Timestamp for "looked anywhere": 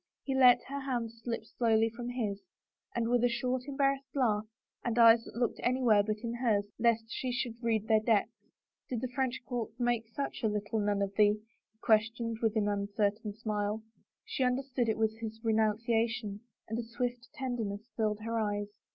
5.35-6.01